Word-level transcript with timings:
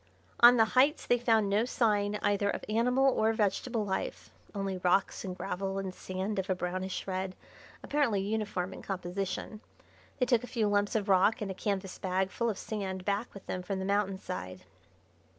On 0.39 0.57
the 0.57 0.65
heights 0.73 1.05
they 1.05 1.19
found 1.19 1.47
no 1.47 1.63
sign 1.63 2.17
either 2.23 2.49
of 2.49 2.65
animal 2.67 3.13
or 3.13 3.33
vegetable 3.33 3.85
life 3.85 4.31
only 4.55 4.79
rocks 4.79 5.23
and 5.23 5.37
gravel 5.37 5.77
and 5.77 5.93
sand 5.93 6.39
of 6.39 6.49
a 6.49 6.55
brownish 6.55 7.05
red, 7.05 7.35
apparently 7.83 8.19
uniform 8.19 8.73
in 8.73 8.81
composition. 8.81 9.61
They 10.17 10.25
took 10.25 10.43
a 10.43 10.47
few 10.47 10.65
lumps 10.67 10.95
of 10.95 11.07
rock 11.07 11.39
and 11.39 11.51
a 11.51 11.53
canvas 11.53 11.99
bag 11.99 12.31
full 12.31 12.49
of 12.49 12.57
sand 12.57 13.05
back 13.05 13.31
with 13.35 13.45
them 13.45 13.61
from 13.61 13.77
the 13.77 13.85
mountain 13.85 14.17
side. 14.17 14.63